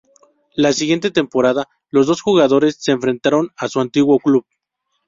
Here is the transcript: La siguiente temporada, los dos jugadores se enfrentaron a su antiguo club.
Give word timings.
La 0.55 0.73
siguiente 0.73 1.11
temporada, 1.11 1.67
los 1.91 2.07
dos 2.07 2.21
jugadores 2.23 2.75
se 2.79 2.91
enfrentaron 2.91 3.49
a 3.55 3.67
su 3.67 3.81
antiguo 3.81 4.17
club. 4.17 4.47